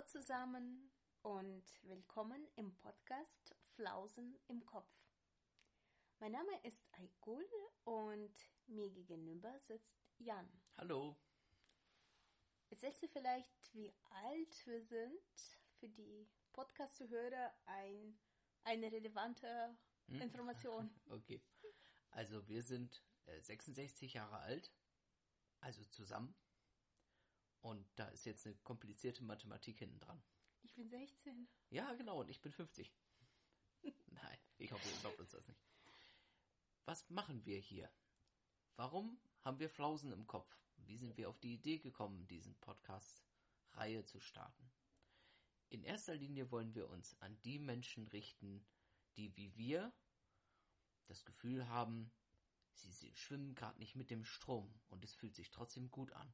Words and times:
Hallo 0.00 0.08
zusammen 0.08 0.90
und 1.20 1.62
willkommen 1.82 2.48
im 2.56 2.74
Podcast 2.78 3.54
Flausen 3.74 4.34
im 4.48 4.64
Kopf. 4.64 4.90
Mein 6.20 6.32
Name 6.32 6.58
ist 6.62 6.86
Aigul 6.92 7.44
und 7.84 8.32
mir 8.66 8.88
gegenüber 8.88 9.60
sitzt 9.60 10.00
Jan. 10.16 10.48
Hallo. 10.78 11.18
Erzählst 12.70 13.02
du 13.02 13.08
vielleicht, 13.08 13.74
wie 13.74 13.92
alt 14.08 14.66
wir 14.66 14.82
sind? 14.82 15.20
Für 15.80 15.88
die 15.90 16.26
Podcast-Hörer 16.54 17.52
ein, 17.66 18.18
eine 18.64 18.90
relevante 18.90 19.76
Hm? 20.06 20.22
Information. 20.22 20.90
Okay. 21.10 21.42
Also 22.12 22.48
wir 22.48 22.62
sind 22.62 23.04
äh, 23.26 23.38
66 23.42 24.14
Jahre 24.14 24.38
alt, 24.38 24.72
also 25.60 25.84
zusammen. 25.84 26.34
Und 27.60 27.86
da 27.96 28.06
ist 28.08 28.24
jetzt 28.24 28.46
eine 28.46 28.56
komplizierte 28.56 29.22
Mathematik 29.22 29.78
hinten 29.78 30.00
dran. 30.00 30.22
Ich 30.62 30.74
bin 30.74 30.88
16. 30.88 31.48
Ja, 31.70 31.92
genau, 31.94 32.20
und 32.20 32.30
ich 32.30 32.40
bin 32.40 32.52
50. 32.52 32.92
Nein, 33.82 34.38
ich 34.58 34.72
hoffe, 34.72 34.88
ihr 34.88 35.00
glaubt 35.00 35.20
uns 35.20 35.30
das 35.30 35.46
nicht. 35.46 35.60
Was 36.84 37.08
machen 37.10 37.44
wir 37.44 37.58
hier? 37.58 37.90
Warum 38.76 39.20
haben 39.42 39.58
wir 39.58 39.68
Flausen 39.68 40.12
im 40.12 40.26
Kopf? 40.26 40.56
Wie 40.76 40.96
sind 40.96 41.16
wir 41.16 41.28
auf 41.28 41.38
die 41.38 41.54
Idee 41.54 41.78
gekommen, 41.78 42.26
diesen 42.26 42.54
Podcast-Reihe 42.56 44.04
zu 44.04 44.20
starten? 44.20 44.70
In 45.68 45.84
erster 45.84 46.14
Linie 46.14 46.50
wollen 46.50 46.74
wir 46.74 46.88
uns 46.88 47.14
an 47.20 47.40
die 47.42 47.58
Menschen 47.58 48.08
richten, 48.08 48.66
die 49.16 49.36
wie 49.36 49.54
wir 49.56 49.92
das 51.06 51.24
Gefühl 51.24 51.68
haben, 51.68 52.10
sie, 52.72 52.90
sie 52.90 53.14
schwimmen 53.14 53.54
gerade 53.54 53.78
nicht 53.78 53.94
mit 53.94 54.10
dem 54.10 54.24
Strom 54.24 54.72
und 54.88 55.04
es 55.04 55.14
fühlt 55.14 55.34
sich 55.34 55.50
trotzdem 55.50 55.90
gut 55.90 56.12
an. 56.12 56.32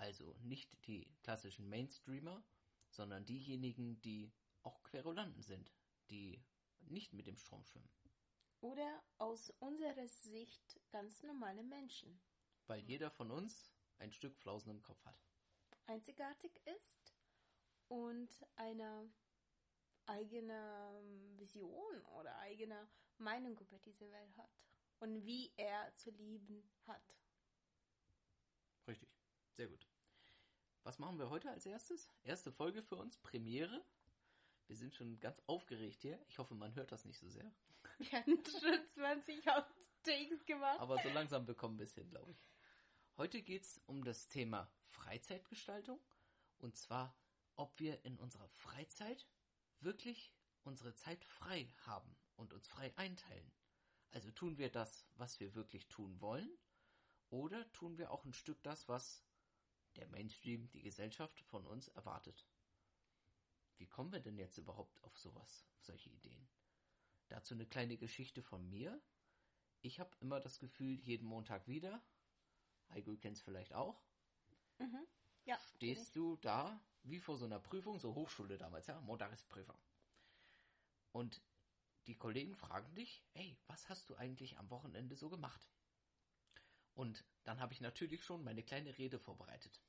Also 0.00 0.34
nicht 0.40 0.86
die 0.86 1.06
klassischen 1.22 1.68
Mainstreamer, 1.68 2.42
sondern 2.88 3.26
diejenigen, 3.26 4.00
die 4.00 4.32
auch 4.62 4.82
Querulanten 4.82 5.42
sind, 5.42 5.70
die 6.08 6.42
nicht 6.80 7.12
mit 7.12 7.26
dem 7.26 7.36
Strom 7.36 7.64
schwimmen. 7.66 7.90
Oder 8.62 9.02
aus 9.18 9.50
unserer 9.58 10.08
Sicht 10.08 10.80
ganz 10.90 11.22
normale 11.22 11.62
Menschen. 11.62 12.18
Weil 12.66 12.80
jeder 12.80 13.10
von 13.10 13.30
uns 13.30 13.70
ein 13.98 14.10
Stück 14.10 14.38
Flausen 14.38 14.70
im 14.70 14.82
Kopf 14.82 15.04
hat. 15.04 15.22
einzigartig 15.86 16.52
ist 16.64 17.14
und 17.88 18.30
eine 18.56 19.10
eigene 20.06 21.02
Vision 21.36 22.00
oder 22.18 22.38
eigene 22.38 22.88
Meinung 23.18 23.58
über 23.58 23.78
diese 23.80 24.10
Welt 24.10 24.36
hat 24.38 24.66
und 25.00 25.26
wie 25.26 25.52
er 25.56 25.94
zu 25.96 26.10
lieben 26.10 26.62
hat. 26.86 27.16
Richtig. 28.86 29.10
Sehr 29.56 29.68
gut. 29.68 29.89
Was 30.82 30.98
machen 30.98 31.18
wir 31.18 31.28
heute 31.28 31.50
als 31.50 31.66
erstes? 31.66 32.10
Erste 32.22 32.50
Folge 32.50 32.82
für 32.82 32.96
uns, 32.96 33.18
Premiere. 33.18 33.84
Wir 34.66 34.76
sind 34.76 34.94
schon 34.94 35.20
ganz 35.20 35.42
aufgeregt 35.46 36.00
hier. 36.00 36.18
Ich 36.28 36.38
hoffe, 36.38 36.54
man 36.54 36.74
hört 36.74 36.90
das 36.90 37.04
nicht 37.04 37.18
so 37.18 37.28
sehr. 37.28 37.52
Wir 37.98 38.12
hatten 38.12 38.42
schon 38.46 38.86
20 38.86 39.46
Outtakes 39.50 40.46
gemacht. 40.46 40.80
Aber 40.80 40.96
so 41.02 41.10
langsam 41.10 41.44
bekommen 41.44 41.78
wir 41.78 41.84
es 41.84 41.94
hin, 41.94 42.08
glaube 42.08 42.32
ich. 42.32 42.42
Heute 43.18 43.42
geht 43.42 43.64
es 43.64 43.78
um 43.86 44.04
das 44.04 44.28
Thema 44.28 44.70
Freizeitgestaltung. 44.86 46.00
Und 46.58 46.76
zwar, 46.76 47.14
ob 47.56 47.78
wir 47.78 48.02
in 48.06 48.18
unserer 48.18 48.48
Freizeit 48.48 49.26
wirklich 49.80 50.32
unsere 50.62 50.94
Zeit 50.94 51.24
frei 51.26 51.70
haben 51.84 52.16
und 52.36 52.54
uns 52.54 52.66
frei 52.68 52.96
einteilen. 52.96 53.52
Also 54.12 54.30
tun 54.30 54.56
wir 54.56 54.70
das, 54.70 55.04
was 55.16 55.40
wir 55.40 55.54
wirklich 55.54 55.88
tun 55.88 56.20
wollen, 56.20 56.50
oder 57.28 57.70
tun 57.72 57.98
wir 57.98 58.10
auch 58.10 58.24
ein 58.24 58.32
Stück 58.32 58.62
das, 58.62 58.88
was 58.88 59.22
der 59.96 60.06
Mainstream, 60.08 60.70
die 60.70 60.82
Gesellschaft 60.82 61.40
von 61.40 61.66
uns 61.66 61.88
erwartet. 61.88 62.46
Wie 63.76 63.86
kommen 63.86 64.12
wir 64.12 64.20
denn 64.20 64.36
jetzt 64.36 64.58
überhaupt 64.58 65.02
auf 65.02 65.18
sowas, 65.18 65.66
auf 65.72 65.82
solche 65.82 66.10
Ideen? 66.10 66.48
Dazu 67.28 67.54
eine 67.54 67.66
kleine 67.66 67.96
Geschichte 67.96 68.42
von 68.42 68.68
mir. 68.68 69.00
Ich 69.80 70.00
habe 70.00 70.14
immer 70.20 70.40
das 70.40 70.58
Gefühl, 70.58 70.98
jeden 71.00 71.26
Montag 71.26 71.66
wieder, 71.66 72.02
Heiko 72.90 73.16
kennt 73.16 73.36
es 73.36 73.42
vielleicht 73.42 73.72
auch, 73.72 74.02
ja, 75.44 75.58
stehst 75.76 76.14
du 76.16 76.36
da 76.36 76.78
wie 77.02 77.18
vor 77.18 77.38
so 77.38 77.46
einer 77.46 77.60
Prüfung, 77.60 77.98
so 77.98 78.14
Hochschule 78.14 78.58
damals, 78.58 78.86
ja, 78.86 79.00
Montag 79.00 79.32
ist 79.32 79.48
Prüfung. 79.48 79.78
Und 81.12 81.40
die 82.06 82.16
Kollegen 82.16 82.54
fragen 82.54 82.94
dich, 82.94 83.24
hey, 83.32 83.58
was 83.66 83.88
hast 83.88 84.10
du 84.10 84.16
eigentlich 84.16 84.58
am 84.58 84.68
Wochenende 84.70 85.16
so 85.16 85.30
gemacht? 85.30 85.60
Und 86.94 87.24
dann 87.44 87.60
habe 87.60 87.72
ich 87.72 87.80
natürlich 87.80 88.22
schon 88.22 88.44
meine 88.44 88.62
kleine 88.62 88.96
Rede 88.98 89.18
vorbereitet. 89.18 89.80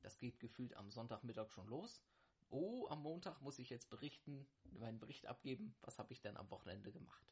Das 0.00 0.18
geht 0.18 0.38
gefühlt 0.38 0.74
am 0.74 0.90
Sonntagmittag 0.90 1.50
schon 1.50 1.66
los. 1.68 2.02
Oh, 2.50 2.86
am 2.88 3.02
Montag 3.02 3.40
muss 3.40 3.58
ich 3.58 3.70
jetzt 3.70 3.88
berichten, 3.90 4.46
meinen 4.64 4.98
Bericht 4.98 5.26
abgeben. 5.26 5.74
Was 5.80 5.98
habe 5.98 6.12
ich 6.12 6.20
denn 6.20 6.36
am 6.36 6.50
Wochenende 6.50 6.92
gemacht? 6.92 7.26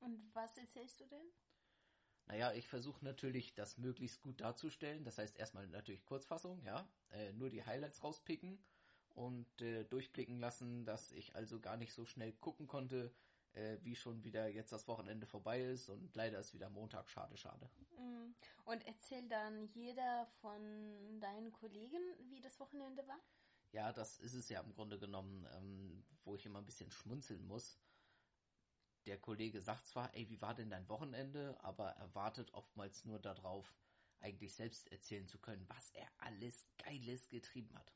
Und 0.00 0.34
was 0.34 0.58
erzählst 0.58 1.00
du 1.00 1.06
denn? 1.06 1.32
Naja, 2.26 2.52
ich 2.52 2.66
versuche 2.66 3.04
natürlich, 3.04 3.54
das 3.54 3.78
möglichst 3.78 4.20
gut 4.20 4.40
darzustellen. 4.40 5.04
Das 5.04 5.18
heißt 5.18 5.38
erstmal 5.38 5.68
natürlich 5.68 6.04
Kurzfassung, 6.04 6.62
ja. 6.64 6.88
Äh, 7.10 7.32
nur 7.32 7.50
die 7.50 7.64
Highlights 7.64 8.02
rauspicken 8.02 8.58
und 9.14 9.62
äh, 9.62 9.84
durchblicken 9.84 10.38
lassen, 10.38 10.84
dass 10.84 11.12
ich 11.12 11.34
also 11.36 11.60
gar 11.60 11.76
nicht 11.76 11.92
so 11.92 12.04
schnell 12.04 12.32
gucken 12.32 12.66
konnte, 12.66 13.14
äh, 13.56 13.78
wie 13.82 13.96
schon 13.96 14.22
wieder 14.22 14.48
jetzt 14.48 14.72
das 14.72 14.86
Wochenende 14.86 15.26
vorbei 15.26 15.62
ist 15.62 15.88
und 15.88 16.14
leider 16.14 16.38
ist 16.38 16.54
wieder 16.54 16.68
Montag. 16.68 17.08
Schade, 17.08 17.36
schade. 17.36 17.70
Mm. 17.98 18.34
Und 18.64 18.86
erzähl 18.86 19.26
dann 19.28 19.66
jeder 19.74 20.26
von 20.40 21.20
deinen 21.20 21.52
Kollegen, 21.52 22.02
wie 22.28 22.40
das 22.40 22.60
Wochenende 22.60 23.06
war? 23.06 23.18
Ja, 23.72 23.92
das 23.92 24.18
ist 24.18 24.34
es 24.34 24.48
ja 24.48 24.60
im 24.60 24.72
Grunde 24.74 24.98
genommen, 24.98 25.46
ähm, 25.54 26.04
wo 26.24 26.34
ich 26.34 26.46
immer 26.46 26.60
ein 26.60 26.66
bisschen 26.66 26.90
schmunzeln 26.90 27.46
muss. 27.46 27.78
Der 29.06 29.18
Kollege 29.18 29.60
sagt 29.60 29.86
zwar, 29.86 30.14
ey, 30.14 30.28
wie 30.28 30.40
war 30.40 30.54
denn 30.54 30.70
dein 30.70 30.88
Wochenende, 30.88 31.56
aber 31.62 31.90
er 31.90 32.14
wartet 32.14 32.52
oftmals 32.54 33.04
nur 33.04 33.20
darauf, 33.20 33.76
eigentlich 34.20 34.54
selbst 34.54 34.90
erzählen 34.90 35.28
zu 35.28 35.38
können, 35.38 35.68
was 35.68 35.90
er 35.90 36.08
alles 36.18 36.66
Geiles 36.78 37.28
getrieben 37.28 37.76
hat. 37.76 37.92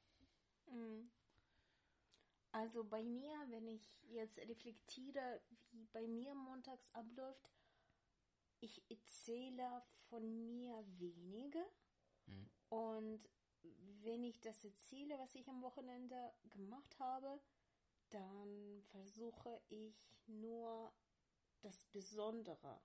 Also 2.53 2.85
bei 2.85 3.03
mir, 3.03 3.35
wenn 3.49 3.69
ich 3.69 3.83
jetzt 4.09 4.39
reflektiere, 4.39 5.41
wie 5.71 5.87
bei 5.87 6.07
mir 6.07 6.35
montags 6.35 6.93
abläuft, 6.95 7.51
ich 8.61 8.83
erzähle 8.91 9.83
von 10.09 10.47
mir 10.47 10.85
weniger. 10.99 11.65
Und 12.69 13.29
wenn 14.03 14.25
ich 14.25 14.41
das 14.41 14.65
erzähle, 14.65 15.19
was 15.19 15.35
ich 15.35 15.49
am 15.49 15.63
Wochenende 15.63 16.33
gemacht 16.51 16.99
habe, 16.99 17.41
dann 18.11 18.83
versuche 18.91 19.61
ich 19.69 19.95
nur 20.27 20.93
das 21.61 21.85
Besondere 21.87 22.81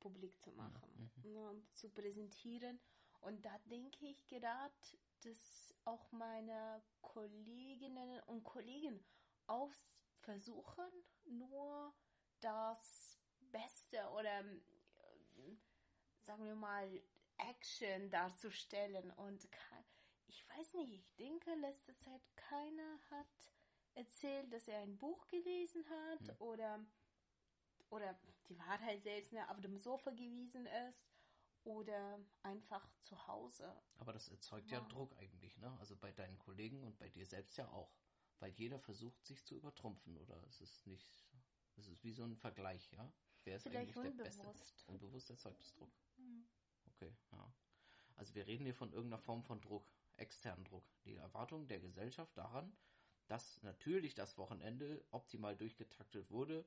publik 0.00 0.40
zu 0.42 0.52
machen, 0.52 1.10
ne, 1.22 1.62
zu 1.74 1.88
präsentieren. 1.90 2.78
Und 3.20 3.44
da 3.44 3.56
denke 3.70 4.06
ich 4.06 4.26
gerade, 4.26 4.74
dass 5.20 5.71
auch 5.84 6.10
meine 6.12 6.82
Kolleginnen 7.00 8.20
und 8.26 8.44
Kollegen 8.44 9.04
auch 9.46 9.72
versuchen, 10.20 10.84
nur 11.24 11.94
das 12.40 13.18
Beste 13.50 14.08
oder 14.10 14.40
äh, 14.40 15.56
sagen 16.20 16.44
wir 16.44 16.54
mal 16.54 17.02
Action 17.38 18.10
darzustellen. 18.10 19.10
Und 19.12 19.48
ich 20.28 20.48
weiß 20.48 20.74
nicht, 20.74 20.92
ich 20.92 21.14
denke, 21.16 21.54
letzte 21.56 21.96
Zeit 21.96 22.22
keiner 22.36 22.98
hat 23.10 23.26
erzählt, 23.94 24.52
dass 24.52 24.68
er 24.68 24.80
ein 24.80 24.96
Buch 24.96 25.26
gelesen 25.28 25.84
hat 25.88 26.40
oder 26.40 26.84
oder 27.90 28.18
die 28.48 28.58
Wahrheit 28.58 29.02
selbst 29.02 29.32
ne, 29.32 29.48
auf 29.50 29.60
dem 29.60 29.76
Sofa 29.76 30.10
gewesen 30.10 30.66
ist 30.88 31.11
oder 31.64 32.18
einfach 32.42 32.88
zu 33.02 33.26
Hause. 33.26 33.74
Aber 33.96 34.12
das 34.12 34.28
erzeugt 34.28 34.70
ja 34.70 34.80
Druck 34.80 35.16
eigentlich, 35.18 35.58
ne? 35.58 35.76
Also 35.78 35.96
bei 35.96 36.12
deinen 36.12 36.38
Kollegen 36.38 36.82
und 36.84 36.98
bei 36.98 37.08
dir 37.08 37.26
selbst 37.26 37.56
ja 37.56 37.68
auch. 37.70 37.94
Weil 38.40 38.50
jeder 38.52 38.78
versucht, 38.78 39.24
sich 39.24 39.44
zu 39.44 39.54
übertrumpfen, 39.54 40.16
oder? 40.16 40.42
Es 40.48 40.60
ist 40.60 40.86
nicht, 40.86 41.24
es 41.76 41.86
ist 41.86 42.02
wie 42.02 42.12
so 42.12 42.24
ein 42.24 42.36
Vergleich, 42.36 42.90
ja? 42.92 43.12
Wer 43.44 43.56
ist 43.56 43.62
Vielleicht 43.62 43.96
eigentlich 43.96 44.16
der 44.16 44.24
Beste? 44.24 44.42
unbewusst. 44.42 44.84
Unbewusst 44.88 45.30
erzeugt 45.30 45.60
es 45.60 45.72
Druck. 45.74 45.92
Okay, 46.86 47.16
ja. 47.32 47.54
Also 48.16 48.34
wir 48.34 48.46
reden 48.46 48.64
hier 48.64 48.74
von 48.74 48.92
irgendeiner 48.92 49.22
Form 49.22 49.42
von 49.42 49.60
Druck, 49.60 49.90
externen 50.16 50.64
Druck. 50.64 50.84
Die 51.04 51.16
Erwartung 51.16 51.66
der 51.66 51.80
Gesellschaft 51.80 52.36
daran, 52.36 52.76
dass 53.26 53.62
natürlich 53.62 54.14
das 54.14 54.36
Wochenende 54.38 55.04
optimal 55.10 55.56
durchgetaktet 55.56 56.30
wurde 56.30 56.64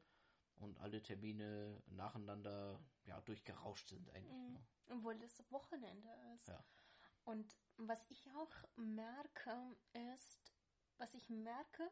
und 0.57 0.79
alle 0.79 1.01
Termine 1.01 1.81
nacheinander 1.87 2.79
ja 3.05 3.19
durchgerauscht 3.21 3.89
sind 3.89 4.09
eigentlich. 4.11 4.49
Ne? 4.49 4.65
Obwohl 4.89 5.17
das 5.19 5.43
Wochenende 5.51 6.09
ist. 6.35 6.47
Ja. 6.47 6.63
Und 7.23 7.55
was 7.77 8.05
ich 8.09 8.29
auch 8.31 8.53
merke, 8.75 9.75
ist, 10.15 10.53
was 10.97 11.13
ich 11.13 11.29
merke, 11.29 11.89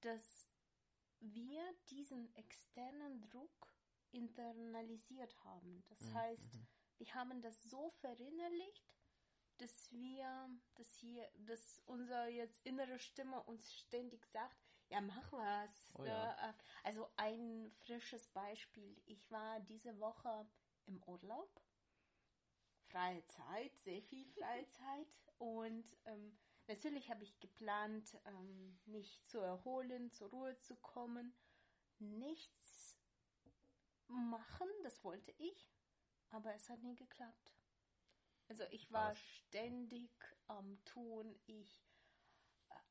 dass 0.00 0.48
wir 1.20 1.62
diesen 1.90 2.34
externen 2.36 3.20
Druck 3.22 3.74
internalisiert 4.12 5.34
haben. 5.44 5.82
Das 5.88 6.12
heißt, 6.12 6.58
wir 6.98 7.14
haben 7.14 7.40
das 7.40 7.62
so 7.64 7.90
verinnerlicht, 8.00 8.94
dass 9.58 9.90
wir, 9.90 10.48
dass 10.74 10.88
hier, 10.96 11.28
dass 11.38 11.80
unsere 11.86 12.28
jetzt 12.28 12.64
innere 12.66 12.98
Stimme 12.98 13.42
uns 13.44 13.72
ständig 13.72 14.26
sagt, 14.26 14.56
ja, 14.88 15.00
mach 15.00 15.32
was. 15.32 15.88
Oh 15.94 16.02
ne? 16.02 16.08
ja. 16.08 16.54
Also 16.82 17.08
ein 17.16 17.70
frisches 17.84 18.28
Beispiel. 18.28 19.00
Ich 19.06 19.30
war 19.30 19.60
diese 19.60 19.98
Woche 20.00 20.46
im 20.86 21.02
Urlaub. 21.04 21.60
Freie 22.88 23.26
Zeit, 23.26 23.76
sehr 23.78 24.02
viel 24.02 24.26
freie 24.26 24.66
Zeit. 24.68 25.08
Und 25.38 25.96
ähm, 26.04 26.38
natürlich 26.66 27.10
habe 27.10 27.24
ich 27.24 27.38
geplant, 27.40 28.16
ähm, 28.26 28.78
mich 28.84 29.24
zu 29.26 29.40
erholen, 29.40 30.10
zur 30.12 30.30
Ruhe 30.30 30.58
zu 30.60 30.76
kommen. 30.76 31.34
Nichts 31.98 32.96
machen, 34.08 34.68
das 34.82 35.02
wollte 35.02 35.32
ich, 35.38 35.72
aber 36.30 36.54
es 36.54 36.68
hat 36.68 36.82
nie 36.82 36.96
geklappt. 36.96 37.54
Also 38.48 38.64
ich 38.70 38.92
war 38.92 39.14
ständig 39.16 40.10
am 40.48 40.82
Tun. 40.84 41.34
Ich 41.46 41.82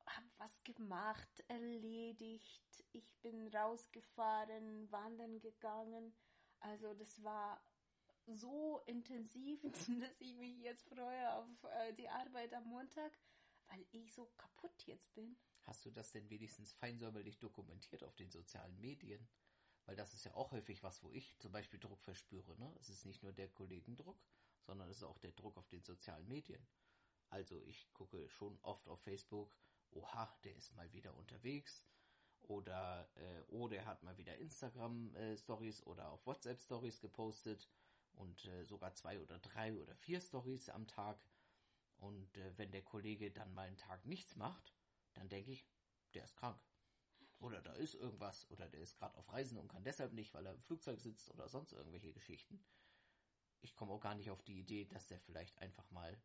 habe 0.06 0.26
was 0.38 0.62
gemacht, 0.64 1.44
erledigt. 1.48 2.84
Ich 2.92 3.14
bin 3.22 3.48
rausgefahren, 3.48 4.90
wandern 4.90 5.40
gegangen. 5.40 6.14
Also 6.60 6.94
das 6.94 7.22
war 7.22 7.62
so 8.26 8.82
intensiv, 8.86 9.60
dass 10.00 10.20
ich 10.20 10.34
mich 10.36 10.58
jetzt 10.60 10.88
freue 10.88 11.32
auf 11.34 11.64
äh, 11.64 11.92
die 11.94 12.08
Arbeit 12.08 12.54
am 12.54 12.64
Montag, 12.64 13.12
weil 13.68 13.86
ich 13.92 14.12
so 14.12 14.26
kaputt 14.36 14.86
jetzt 14.86 15.12
bin. 15.14 15.36
Hast 15.62 15.84
du 15.84 15.90
das 15.90 16.12
denn 16.12 16.28
wenigstens 16.28 16.72
feinsäuberlich 16.72 17.38
dokumentiert 17.38 18.04
auf 18.04 18.14
den 18.16 18.30
sozialen 18.30 18.78
Medien? 18.80 19.26
Weil 19.86 19.96
das 19.96 20.14
ist 20.14 20.24
ja 20.24 20.34
auch 20.34 20.52
häufig 20.52 20.82
was, 20.82 21.02
wo 21.02 21.10
ich 21.10 21.38
zum 21.38 21.52
Beispiel 21.52 21.78
Druck 21.78 22.02
verspüre. 22.02 22.58
Ne? 22.58 22.74
Es 22.80 22.88
ist 22.88 23.04
nicht 23.04 23.22
nur 23.22 23.32
der 23.32 23.48
Kollegendruck, 23.48 24.22
sondern 24.62 24.88
es 24.88 24.98
ist 24.98 25.04
auch 25.04 25.18
der 25.18 25.32
Druck 25.32 25.56
auf 25.56 25.68
den 25.68 25.82
sozialen 25.82 26.26
Medien. 26.26 26.66
Also 27.28 27.60
ich 27.62 27.92
gucke 27.92 28.28
schon 28.28 28.58
oft 28.62 28.88
auf 28.88 29.00
Facebook, 29.00 29.56
oha, 29.94 30.36
der 30.44 30.54
ist 30.56 30.74
mal 30.74 30.92
wieder 30.92 31.14
unterwegs. 31.14 31.86
Oder, 32.42 33.08
äh, 33.14 33.42
oh, 33.48 33.68
der 33.68 33.86
hat 33.86 34.02
mal 34.02 34.16
wieder 34.18 34.36
Instagram-Stories 34.36 35.86
oder 35.86 36.10
auf 36.10 36.26
WhatsApp-Stories 36.26 37.00
gepostet. 37.00 37.68
Und 38.12 38.44
äh, 38.44 38.64
sogar 38.64 38.94
zwei 38.94 39.18
oder 39.20 39.38
drei 39.38 39.74
oder 39.74 39.94
vier 39.96 40.20
Stories 40.20 40.68
am 40.68 40.86
Tag. 40.86 41.18
Und 41.96 42.36
äh, 42.36 42.56
wenn 42.58 42.70
der 42.70 42.82
Kollege 42.82 43.30
dann 43.30 43.52
mal 43.54 43.66
einen 43.66 43.78
Tag 43.78 44.04
nichts 44.04 44.36
macht, 44.36 44.74
dann 45.14 45.28
denke 45.28 45.52
ich, 45.52 45.66
der 46.12 46.24
ist 46.24 46.36
krank. 46.36 46.60
Oder 47.38 47.60
da 47.60 47.72
ist 47.72 47.94
irgendwas. 47.94 48.48
Oder 48.50 48.68
der 48.68 48.80
ist 48.80 48.96
gerade 48.96 49.16
auf 49.16 49.32
Reisen 49.32 49.58
und 49.58 49.68
kann 49.68 49.84
deshalb 49.84 50.12
nicht, 50.12 50.32
weil 50.34 50.46
er 50.46 50.54
im 50.54 50.62
Flugzeug 50.62 51.00
sitzt 51.00 51.30
oder 51.30 51.48
sonst 51.48 51.72
irgendwelche 51.72 52.12
Geschichten. 52.12 52.64
Ich 53.62 53.74
komme 53.74 53.92
auch 53.92 54.00
gar 54.00 54.14
nicht 54.14 54.30
auf 54.30 54.42
die 54.42 54.60
Idee, 54.60 54.84
dass 54.84 55.06
der 55.06 55.18
vielleicht 55.20 55.58
einfach 55.58 55.90
mal 55.90 56.20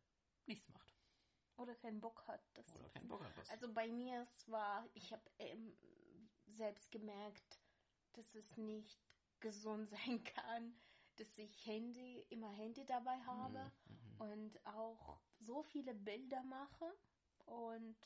nichts 0.46 0.68
macht. 0.68 0.99
Oder 1.60 1.74
keinen 1.74 2.00
Bock 2.00 2.26
hat. 2.26 2.40
Das 2.54 2.74
Oder 2.74 2.88
keinen 2.90 3.08
Bock 3.08 3.22
hat 3.24 3.36
was. 3.36 3.50
Also 3.50 3.72
bei 3.72 3.88
mir 3.88 4.26
es 4.36 4.48
war, 4.50 4.88
ich 4.94 5.12
habe 5.12 5.22
ähm, 5.38 5.76
selbst 6.46 6.90
gemerkt, 6.90 7.60
dass 8.14 8.34
es 8.34 8.56
nicht 8.56 8.98
gesund 9.40 9.90
sein 9.90 10.24
kann, 10.24 10.74
dass 11.16 11.38
ich 11.38 11.66
Handy 11.66 12.24
immer 12.30 12.50
Handy 12.50 12.84
dabei 12.86 13.18
habe 13.26 13.70
Mhm. 13.88 14.20
und 14.20 14.66
auch 14.66 15.20
so 15.38 15.62
viele 15.62 15.94
Bilder 15.94 16.42
mache 16.44 16.94
und 17.46 17.96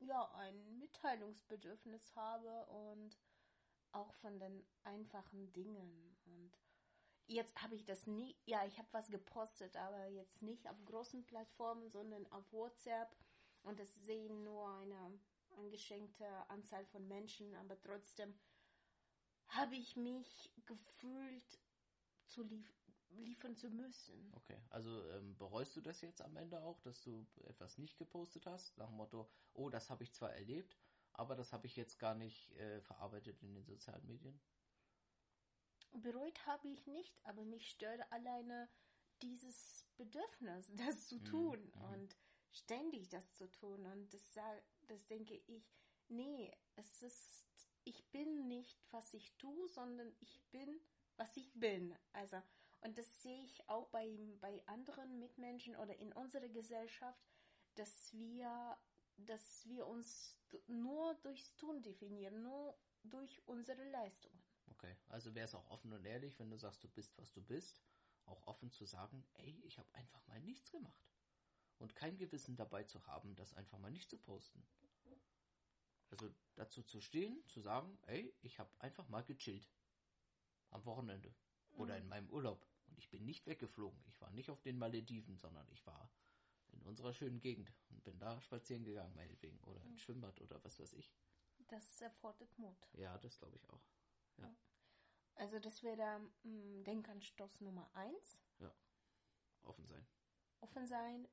ja 0.00 0.30
ein 0.34 0.78
Mitteilungsbedürfnis 0.78 2.14
habe 2.16 2.66
und 2.66 3.16
auch 3.92 4.12
von 4.14 4.38
den 4.38 4.66
einfachen 4.84 5.52
Dingen 5.52 6.16
und 6.24 6.52
jetzt 7.26 7.60
habe 7.62 7.74
ich 7.74 7.84
das 7.84 8.06
nie, 8.06 8.36
ja 8.44 8.64
ich 8.66 8.78
habe 8.78 8.88
was 8.92 9.10
gepostet, 9.10 9.76
aber 9.76 10.06
jetzt 10.08 10.42
nicht 10.42 10.68
auf 10.68 10.84
großen 10.84 11.24
Plattformen, 11.24 11.88
sondern 11.90 12.26
auf 12.32 12.52
WhatsApp 12.52 13.14
und 13.62 13.78
das 13.78 13.92
sehen 14.04 14.44
nur 14.44 14.68
eine 14.78 15.18
eingeschränkte 15.58 16.26
Anzahl 16.48 16.84
von 16.86 17.06
Menschen, 17.08 17.54
aber 17.54 17.80
trotzdem 17.82 18.34
habe 19.48 19.76
ich 19.76 19.96
mich 19.96 20.52
gefühlt 20.66 21.60
zu 22.26 22.42
lief 22.42 22.72
liefern 23.10 23.56
zu 23.56 23.70
müssen. 23.70 24.32
Okay, 24.34 24.60
also 24.68 25.08
ähm, 25.10 25.36
bereust 25.36 25.76
du 25.76 25.80
das 25.80 26.00
jetzt 26.00 26.20
am 26.20 26.36
Ende 26.36 26.62
auch, 26.62 26.80
dass 26.80 27.02
du 27.02 27.26
etwas 27.44 27.78
nicht 27.78 27.96
gepostet 27.98 28.46
hast? 28.46 28.76
Nach 28.78 28.88
dem 28.88 28.96
Motto, 28.96 29.30
oh, 29.54 29.70
das 29.70 29.90
habe 29.90 30.02
ich 30.02 30.12
zwar 30.12 30.32
erlebt, 30.32 30.76
aber 31.12 31.34
das 31.36 31.52
habe 31.52 31.66
ich 31.66 31.76
jetzt 31.76 31.98
gar 31.98 32.14
nicht 32.14 32.52
äh, 32.56 32.80
verarbeitet 32.82 33.42
in 33.42 33.54
den 33.54 33.64
sozialen 33.64 34.06
Medien? 34.06 34.38
Bereut 35.98 36.46
habe 36.46 36.68
ich 36.68 36.86
nicht, 36.86 37.18
aber 37.24 37.44
mich 37.44 37.70
stört 37.70 38.00
alleine 38.12 38.68
dieses 39.22 39.86
Bedürfnis, 39.96 40.72
das 40.76 41.08
zu 41.08 41.18
Mhm, 41.18 41.24
tun 41.24 41.72
mhm. 41.74 41.82
und 41.92 42.16
ständig 42.52 43.08
das 43.08 43.34
zu 43.34 43.50
tun. 43.50 43.86
Und 43.86 44.12
das, 44.14 44.32
das 44.88 45.06
denke 45.06 45.34
ich, 45.46 45.70
nee, 46.08 46.52
es 46.76 47.02
ist, 47.02 47.46
ich 47.84 48.04
bin 48.10 48.48
nicht, 48.48 48.78
was 48.90 49.14
ich 49.14 49.36
tue, 49.38 49.68
sondern 49.68 50.14
ich 50.20 50.42
bin, 50.50 50.80
was 51.16 51.36
ich 51.36 51.52
bin. 51.54 51.96
Also, 52.12 52.42
und 52.82 52.98
das 52.98 53.22
sehe 53.22 53.42
ich 53.44 53.68
auch 53.68 53.88
bei, 53.88 54.16
bei 54.40 54.62
anderen 54.66 55.18
Mitmenschen 55.18 55.76
oder 55.76 55.96
in 55.96 56.12
unserer 56.12 56.48
Gesellschaft, 56.48 57.20
dass 57.74 58.12
wir, 58.14 58.76
dass 59.16 59.66
wir 59.66 59.86
uns 59.86 60.36
nur 60.66 61.14
durchs 61.16 61.56
Tun 61.56 61.82
definieren, 61.82 62.42
nur 62.42 62.76
durch 63.04 63.42
unsere 63.46 63.84
Leistungen. 63.90 64.42
Okay, 64.76 64.94
also 65.08 65.34
wäre 65.34 65.46
es 65.46 65.54
auch 65.54 65.66
offen 65.70 65.92
und 65.92 66.04
ehrlich, 66.04 66.38
wenn 66.38 66.50
du 66.50 66.58
sagst, 66.58 66.84
du 66.84 66.88
bist, 66.88 67.16
was 67.16 67.32
du 67.32 67.42
bist, 67.42 67.82
auch 68.26 68.46
offen 68.46 68.70
zu 68.70 68.84
sagen, 68.84 69.26
ey, 69.34 69.58
ich 69.64 69.78
habe 69.78 69.92
einfach 69.94 70.26
mal 70.26 70.40
nichts 70.40 70.70
gemacht. 70.70 71.02
Und 71.78 71.94
kein 71.94 72.18
Gewissen 72.18 72.56
dabei 72.56 72.84
zu 72.84 73.06
haben, 73.06 73.34
das 73.36 73.54
einfach 73.54 73.78
mal 73.78 73.90
nicht 73.90 74.10
zu 74.10 74.18
posten. 74.18 74.66
Also 76.10 76.30
dazu 76.56 76.82
zu 76.82 77.00
stehen, 77.00 77.42
zu 77.46 77.60
sagen, 77.60 77.98
ey, 78.02 78.34
ich 78.42 78.58
habe 78.58 78.70
einfach 78.80 79.08
mal 79.08 79.24
gechillt. 79.24 79.68
Am 80.70 80.84
Wochenende. 80.84 81.34
Oder 81.72 81.94
Mhm. 81.96 82.02
in 82.02 82.08
meinem 82.08 82.30
Urlaub. 82.30 82.66
Und 82.86 82.98
ich 82.98 83.08
bin 83.10 83.24
nicht 83.24 83.46
weggeflogen. 83.46 84.02
Ich 84.06 84.20
war 84.20 84.30
nicht 84.30 84.50
auf 84.50 84.60
den 84.60 84.78
Malediven, 84.78 85.36
sondern 85.38 85.66
ich 85.70 85.84
war 85.86 86.10
in 86.68 86.82
unserer 86.82 87.12
schönen 87.14 87.40
Gegend 87.40 87.72
und 87.90 88.04
bin 88.04 88.18
da 88.18 88.40
spazieren 88.42 88.84
gegangen, 88.84 89.14
meinetwegen. 89.14 89.58
Oder 89.64 89.82
ins 89.84 90.00
Schwimmbad 90.02 90.40
oder 90.40 90.62
was 90.64 90.78
weiß 90.78 90.92
ich. 90.94 91.12
Das 91.68 92.00
erfordert 92.00 92.56
Mut. 92.58 92.76
Ja, 92.92 93.16
das 93.18 93.38
glaube 93.38 93.56
ich 93.56 93.68
auch. 93.70 93.82
Also 95.36 95.58
das 95.58 95.82
wäre 95.82 96.20
mh, 96.42 96.84
Denkanstoß 96.84 97.60
Nummer 97.60 97.88
eins. 97.94 98.38
Offen 99.62 99.86
sein. 99.86 100.06
Offen 100.60 100.86
sein, 100.86 101.28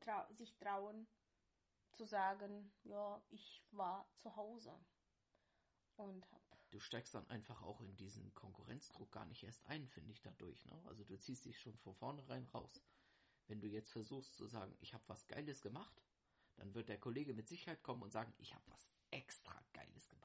trau 0.00 0.24
sich 0.32 0.56
trauen, 0.56 1.06
zu 1.92 2.06
sagen, 2.06 2.72
ja, 2.84 3.22
ich 3.28 3.62
war 3.72 4.08
zu 4.16 4.34
Hause 4.36 4.74
und 5.96 6.24
hab. 6.32 6.40
du 6.70 6.80
steigst 6.80 7.14
dann 7.14 7.28
einfach 7.28 7.60
auch 7.62 7.82
in 7.82 7.94
diesen 7.96 8.34
Konkurrenzdruck 8.34 9.12
gar 9.12 9.26
nicht 9.26 9.42
erst 9.42 9.66
ein, 9.66 9.86
finde 9.86 10.12
ich 10.12 10.22
dadurch. 10.22 10.64
Ne? 10.64 10.82
Also 10.86 11.04
du 11.04 11.18
ziehst 11.18 11.44
dich 11.44 11.60
schon 11.60 11.76
von 11.76 11.94
vornherein 11.94 12.46
raus. 12.46 12.82
Wenn 13.48 13.60
du 13.60 13.66
jetzt 13.68 13.90
versuchst 13.90 14.34
zu 14.36 14.46
sagen, 14.46 14.74
ich 14.80 14.94
habe 14.94 15.04
was 15.08 15.26
Geiles 15.26 15.60
gemacht, 15.60 16.02
dann 16.56 16.74
wird 16.74 16.88
der 16.88 16.98
Kollege 16.98 17.34
mit 17.34 17.48
Sicherheit 17.48 17.82
kommen 17.82 18.02
und 18.02 18.12
sagen, 18.12 18.32
ich 18.38 18.54
habe 18.54 18.64
was 18.70 18.90
extra 19.10 19.62
Geiles 19.74 20.08
gemacht. 20.08 20.21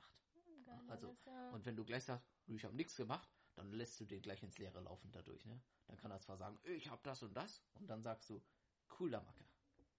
Also, 0.87 1.17
ja, 1.25 1.49
Und 1.51 1.65
wenn 1.65 1.75
du 1.75 1.85
gleich 1.85 2.03
sagst, 2.03 2.25
ich 2.47 2.63
habe 2.65 2.75
nichts 2.75 2.95
gemacht, 2.95 3.29
dann 3.55 3.71
lässt 3.71 3.99
du 3.99 4.05
den 4.05 4.21
gleich 4.21 4.43
ins 4.43 4.57
Leere 4.57 4.79
laufen 4.81 5.11
dadurch. 5.11 5.45
Ne? 5.45 5.61
Dann 5.85 5.97
kann 5.97 6.11
er 6.11 6.19
zwar 6.19 6.37
sagen, 6.37 6.59
ich 6.63 6.89
habe 6.89 7.01
das 7.03 7.23
und 7.23 7.33
das, 7.35 7.63
und 7.73 7.87
dann 7.87 8.01
sagst 8.01 8.29
du, 8.29 8.41
cooler 8.87 9.21
Macke, 9.23 9.45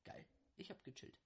geil, 0.04 0.26
ich 0.56 0.70
habe 0.70 0.80
gechillt. 0.82 1.20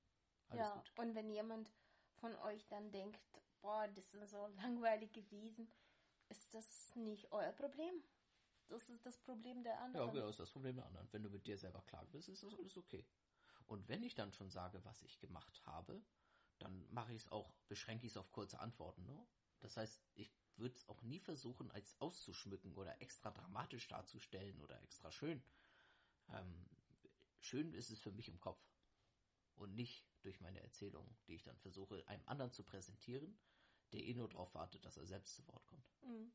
Alles 0.49 0.67
ja, 0.67 0.75
gut. 0.75 0.93
und 0.97 1.15
wenn 1.15 1.31
jemand 1.31 1.73
von 2.15 2.35
euch 2.37 2.67
dann 2.69 2.91
denkt, 2.91 3.21
boah, 3.61 3.89
das 3.89 4.13
ist 4.15 4.31
so 4.31 4.47
langweilig 4.57 5.13
gewesen, 5.13 5.71
ist 6.29 6.53
das 6.55 6.95
nicht 6.97 7.31
euer 7.33 7.53
Problem. 7.53 8.03
Das 8.69 8.89
ist 8.89 9.05
das 9.05 9.19
Problem 9.19 9.63
der 9.63 9.75
Ja, 9.75 9.81
anderen. 9.81 10.13
genau, 10.13 10.29
ist 10.29 10.41
das 10.41 10.51
Problem 10.51 10.77
der 10.77 10.87
anderen. 10.87 11.13
Wenn 11.13 11.23
du 11.23 11.29
mit 11.29 11.47
dir 11.47 11.59
selber 11.59 11.83
klar 11.83 12.07
bist, 12.07 12.29
ist 12.29 12.43
das 12.43 12.55
alles 12.55 12.77
okay. 12.79 13.07
Und 13.67 13.89
wenn 13.89 14.03
ich 14.03 14.15
dann 14.15 14.33
schon 14.33 14.51
sage, 14.51 14.83
was 14.85 15.03
ich 15.03 15.19
gemacht 15.19 15.61
habe, 15.67 16.03
dann 16.63 16.87
mache 16.93 17.13
ich 17.13 17.23
es 17.23 17.29
auch, 17.31 17.53
beschränke 17.69 18.07
ich 18.07 18.13
es 18.13 18.17
auf 18.17 18.31
kurze 18.33 18.61
Antworten. 18.61 19.05
Ne? 19.05 19.27
Das 19.61 19.77
heißt, 19.77 20.01
ich 20.15 20.33
würde 20.57 20.75
es 20.75 20.89
auch 20.89 21.03
nie 21.03 21.21
versuchen, 21.21 21.71
als 21.71 21.99
auszuschmücken 22.01 22.75
oder 22.75 23.01
extra 23.01 23.31
dramatisch 23.31 23.89
darzustellen 23.89 24.61
oder 24.61 24.81
extra 24.83 25.11
schön. 25.11 25.43
Ähm, 26.31 26.69
schön 27.41 27.73
ist 27.73 27.91
es 27.91 28.01
für 28.01 28.13
mich 28.13 28.29
im 28.29 28.41
Kopf 28.41 28.63
und 29.55 29.75
nicht 29.75 30.07
durch 30.23 30.41
meine 30.41 30.61
Erzählung, 30.61 31.17
die 31.27 31.35
ich 31.35 31.43
dann 31.43 31.59
versuche, 31.59 32.07
einem 32.07 32.23
anderen 32.27 32.53
zu 32.53 32.63
präsentieren, 32.63 33.39
der 33.93 34.03
eh 34.05 34.15
nur 34.15 34.29
darauf 34.29 34.55
wartet, 34.55 34.85
dass 34.85 34.97
er 34.97 35.07
selbst 35.07 35.35
zu 35.35 35.47
Wort 35.49 35.67
kommt. 35.67 35.87
Mhm. 36.03 36.33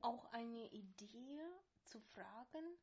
Auch 0.00 0.24
eine 0.32 0.68
Idee 0.72 1.40
zu 1.84 2.00
fragen 2.00 2.76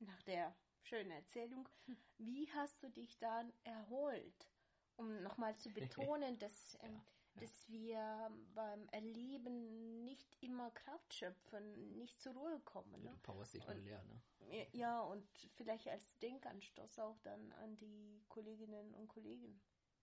nach 0.00 0.22
der 0.22 0.54
schönen 0.82 1.10
Erzählung, 1.10 1.68
wie 2.18 2.50
hast 2.52 2.82
du 2.82 2.90
dich 2.90 3.18
dann 3.18 3.52
erholt? 3.64 4.50
Um 4.96 5.22
nochmal 5.22 5.56
zu 5.56 5.70
betonen, 5.74 6.38
dass 6.38 6.78
ähm, 6.82 7.00
dass 7.38 7.68
wir 7.68 8.30
beim 8.54 8.88
Erleben 8.88 10.04
nicht 10.04 10.42
immer 10.42 10.70
Kraft 10.70 11.12
schöpfen, 11.12 11.96
nicht 11.98 12.18
zur 12.20 12.32
Ruhe 12.32 12.60
kommen. 12.60 12.92
Ja, 13.02 13.10
Ne? 13.10 13.16
du 13.16 13.22
powerst 13.22 13.54
dich 13.54 13.66
nur 13.66 13.74
leer, 13.74 14.02
ne? 14.04 14.66
Ja, 14.72 15.02
und 15.02 15.26
vielleicht 15.56 15.88
als 15.88 16.18
Denkanstoß 16.18 16.98
auch 17.00 17.18
dann 17.20 17.52
an 17.52 17.76
die 17.76 18.22
Kolleginnen 18.28 18.94
und 18.94 19.08
Kollegen. 19.08 19.60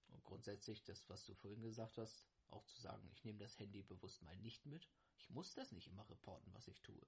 Und 0.10 0.24
grundsätzlich 0.24 0.84
das, 0.84 1.10
was 1.10 1.26
du 1.26 1.34
vorhin 1.34 1.62
gesagt 1.62 1.98
hast, 1.98 2.28
auch 2.50 2.66
zu 2.66 2.80
sagen, 2.82 3.10
ich 3.12 3.24
nehme 3.24 3.40
das 3.40 3.58
Handy 3.58 3.82
bewusst 3.82 4.22
mal 4.22 4.38
nicht 4.38 4.66
mit. 4.68 4.88
Ich 5.18 5.30
muss 5.30 5.56
das 5.56 5.72
nicht 5.72 5.88
immer 5.88 6.08
reporten, 6.10 6.54
was 6.54 6.68
ich 6.68 6.82
tue. 6.82 7.02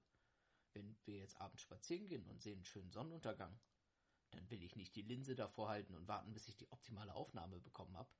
Wenn 0.72 0.96
wir 1.04 1.18
jetzt 1.18 1.40
abends 1.40 1.62
spazieren 1.62 2.08
gehen 2.08 2.26
und 2.26 2.42
sehen 2.42 2.56
einen 2.56 2.64
schönen 2.64 2.90
Sonnenuntergang, 2.90 3.56
dann 4.36 4.48
will 4.50 4.62
ich 4.62 4.76
nicht 4.76 4.94
die 4.96 5.02
Linse 5.02 5.34
davor 5.34 5.68
halten 5.68 5.94
und 5.94 6.08
warten, 6.08 6.32
bis 6.32 6.48
ich 6.48 6.56
die 6.56 6.70
optimale 6.70 7.14
Aufnahme 7.14 7.60
bekommen 7.60 7.96
habe, 7.96 8.10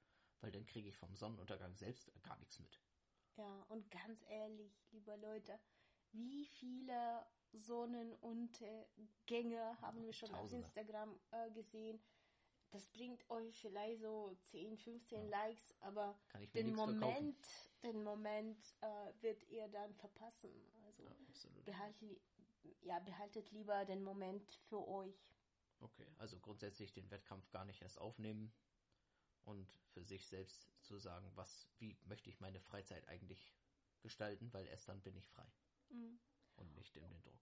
weil 0.40 0.50
dann 0.50 0.66
kriege 0.66 0.88
ich 0.88 0.96
vom 0.96 1.14
Sonnenuntergang 1.14 1.74
selbst 1.76 2.10
gar 2.22 2.36
nichts 2.38 2.58
mit. 2.58 2.80
Ja, 3.36 3.62
und 3.68 3.90
ganz 3.90 4.24
ehrlich, 4.28 4.72
liebe 4.92 5.14
Leute, 5.16 5.58
wie 6.12 6.46
viele 6.46 7.26
Sonnenuntergänge 7.52 9.80
haben 9.80 10.02
wir 10.02 10.12
schon 10.12 10.30
Tausende. 10.30 10.66
auf 10.66 10.76
Instagram 10.76 11.18
äh, 11.30 11.50
gesehen? 11.50 12.00
Das 12.70 12.86
bringt 12.88 13.28
euch 13.30 13.58
vielleicht 13.60 14.00
so 14.00 14.34
10, 14.50 14.76
15 14.76 15.28
Likes, 15.28 15.74
aber 15.80 16.18
den. 16.54 16.74
Moment, 16.74 17.36
den 17.82 18.02
Moment 18.02 18.58
äh, 18.80 19.12
wird 19.22 19.44
ihr 19.48 19.68
dann 19.68 19.94
verpassen. 19.94 20.50
Also 20.84 21.04
Ja, 21.04 21.10
behaltet, 21.64 22.20
ja, 22.82 22.98
behaltet 23.00 23.50
lieber 23.52 23.84
den 23.84 24.02
Moment 24.02 24.50
für 24.68 24.86
euch. 24.88 25.35
Okay, 25.80 26.06
also 26.18 26.38
grundsätzlich 26.40 26.92
den 26.92 27.10
Wettkampf 27.10 27.50
gar 27.50 27.64
nicht 27.64 27.82
erst 27.82 27.98
aufnehmen 27.98 28.52
und 29.44 29.68
für 29.92 30.04
sich 30.04 30.26
selbst 30.26 30.68
zu 30.82 30.98
sagen, 30.98 31.30
was, 31.34 31.68
wie 31.78 31.96
möchte 32.04 32.30
ich 32.30 32.40
meine 32.40 32.60
Freizeit 32.60 33.06
eigentlich 33.08 33.54
gestalten, 34.00 34.52
weil 34.52 34.66
erst 34.66 34.88
dann 34.88 35.02
bin 35.02 35.16
ich 35.16 35.28
frei 35.28 35.46
Mhm. 35.90 36.18
und 36.56 36.74
nicht 36.74 36.96
in 36.96 37.08
den 37.08 37.22
Druck. 37.22 37.40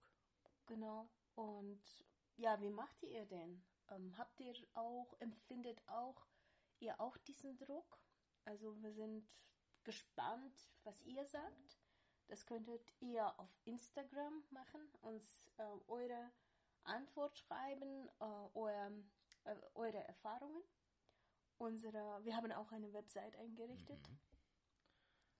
Genau. 0.65 1.09
Und 1.35 1.81
ja, 2.37 2.59
wie 2.61 2.69
macht 2.69 3.01
ihr 3.03 3.25
denn? 3.25 3.63
Ähm, 3.89 4.17
habt 4.17 4.39
ihr 4.39 4.53
auch, 4.73 5.13
empfindet 5.19 5.81
auch 5.87 6.25
ihr 6.79 6.99
auch 6.99 7.17
diesen 7.17 7.57
Druck? 7.57 7.99
Also 8.45 8.75
wir 8.81 8.91
sind 8.93 9.35
gespannt, 9.83 10.69
was 10.83 11.01
ihr 11.03 11.25
sagt. 11.25 11.79
Das 12.27 12.45
könntet 12.45 12.91
ihr 12.99 13.39
auf 13.39 13.49
Instagram 13.65 14.43
machen, 14.49 14.81
uns 15.01 15.47
äh, 15.57 15.63
eure 15.87 16.31
Antwort 16.85 17.37
schreiben, 17.37 18.07
äh, 18.19 18.23
euer, 18.53 18.91
äh, 19.45 19.55
eure 19.73 20.03
Erfahrungen. 20.07 20.61
Unsere, 21.57 22.23
wir 22.25 22.35
haben 22.35 22.51
auch 22.51 22.71
eine 22.71 22.91
Website 22.93 23.35
eingerichtet. 23.37 24.07
Mhm. 24.09 24.19